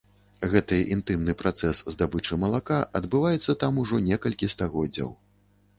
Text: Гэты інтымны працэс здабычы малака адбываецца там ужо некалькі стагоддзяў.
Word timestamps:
Гэты 0.53 0.77
інтымны 0.95 1.35
працэс 1.41 1.83
здабычы 1.97 2.41
малака 2.45 2.79
адбываецца 3.01 3.57
там 3.65 3.73
ужо 3.85 4.05
некалькі 4.09 4.53
стагоддзяў. 4.57 5.09